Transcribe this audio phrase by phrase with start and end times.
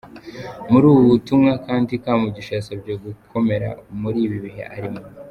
[0.71, 3.69] Muri ubu butumwa kandi Kamugisha yasabwe gukomera
[4.01, 5.01] muri ibi bihe arimo.